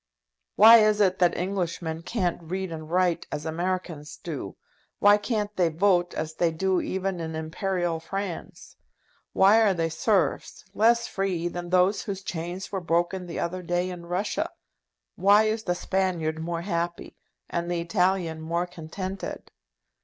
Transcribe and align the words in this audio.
Why 0.55 0.77
is 0.79 0.99
it 0.99 1.19
that 1.19 1.35
Englishmen 1.37 2.01
can't 2.01 2.41
read 2.41 2.71
and 2.71 2.89
write 2.89 3.27
as 3.31 3.45
Americans 3.45 4.17
do? 4.17 4.55
Why 4.97 5.17
can't 5.19 5.55
they 5.55 5.69
vote 5.69 6.15
as 6.15 6.33
they 6.33 6.49
do 6.49 6.81
even 6.81 7.19
in 7.19 7.35
Imperial 7.35 7.99
France? 7.99 8.77
Why 9.33 9.61
are 9.61 9.75
they 9.75 9.89
serfs, 9.89 10.65
less 10.73 11.05
free 11.07 11.47
than 11.49 11.69
those 11.69 12.01
whose 12.01 12.23
chains 12.23 12.71
were 12.71 12.81
broken 12.81 13.27
the 13.27 13.39
other 13.39 13.61
day 13.61 13.91
in 13.91 14.07
Russia? 14.07 14.49
Why 15.17 15.43
is 15.43 15.61
the 15.65 15.75
Spaniard 15.75 16.39
more 16.39 16.61
happy, 16.63 17.15
and 17.47 17.69
the 17.69 17.79
Italian 17.79 18.41
more 18.41 18.65
contented? 18.65 19.51